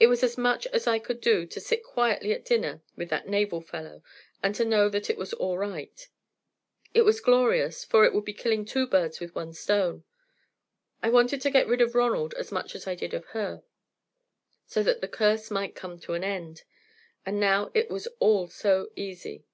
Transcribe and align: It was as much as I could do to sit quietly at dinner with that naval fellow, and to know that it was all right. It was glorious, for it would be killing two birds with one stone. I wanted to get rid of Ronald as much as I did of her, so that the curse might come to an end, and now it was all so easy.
It 0.00 0.08
was 0.08 0.24
as 0.24 0.36
much 0.36 0.66
as 0.72 0.88
I 0.88 0.98
could 0.98 1.20
do 1.20 1.46
to 1.46 1.60
sit 1.60 1.84
quietly 1.84 2.32
at 2.32 2.44
dinner 2.44 2.82
with 2.96 3.10
that 3.10 3.28
naval 3.28 3.60
fellow, 3.60 4.02
and 4.42 4.52
to 4.56 4.64
know 4.64 4.88
that 4.88 5.08
it 5.08 5.16
was 5.16 5.32
all 5.34 5.56
right. 5.56 6.08
It 6.94 7.02
was 7.02 7.20
glorious, 7.20 7.84
for 7.84 8.04
it 8.04 8.12
would 8.12 8.24
be 8.24 8.32
killing 8.34 8.64
two 8.64 8.88
birds 8.88 9.20
with 9.20 9.36
one 9.36 9.52
stone. 9.52 10.02
I 11.00 11.10
wanted 11.10 11.40
to 11.42 11.50
get 11.50 11.68
rid 11.68 11.80
of 11.80 11.94
Ronald 11.94 12.34
as 12.34 12.50
much 12.50 12.74
as 12.74 12.88
I 12.88 12.96
did 12.96 13.14
of 13.14 13.26
her, 13.26 13.62
so 14.66 14.82
that 14.82 15.00
the 15.00 15.06
curse 15.06 15.48
might 15.48 15.76
come 15.76 16.00
to 16.00 16.14
an 16.14 16.24
end, 16.24 16.64
and 17.24 17.38
now 17.38 17.70
it 17.72 17.88
was 17.88 18.08
all 18.18 18.48
so 18.48 18.88
easy. 18.96 19.44